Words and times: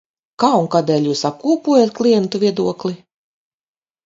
Kā 0.43 0.47
un 0.61 0.69
kādēļ 0.75 1.05
jūs 1.09 1.21
apkopojat 1.31 1.93
klientu 2.01 2.43
viedokli? 2.45 2.97